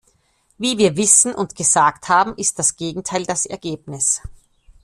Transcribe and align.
Wie 0.57 0.79
wir 0.79 0.97
wissen 0.97 1.31
und 1.31 1.55
gesagt 1.55 2.09
haben, 2.09 2.33
ist 2.35 2.57
das 2.57 2.75
Gegenteil 2.75 3.23
das 3.23 3.45
Ergebnis. 3.45 4.23